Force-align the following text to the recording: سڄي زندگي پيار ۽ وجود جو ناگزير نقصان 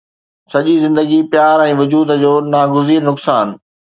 سڄي 0.53 0.75
زندگي 0.85 1.19
پيار 1.33 1.57
۽ 1.67 1.73
وجود 1.81 2.07
جو 2.23 2.31
ناگزير 2.55 3.01
نقصان 3.11 3.47